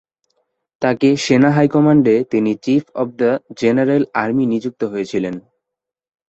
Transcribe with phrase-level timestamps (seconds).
[0.81, 5.35] তাকে সেনা হাই কমান্ডে তিনি chief of the general army নিযুক্ত হয়েছিলেন।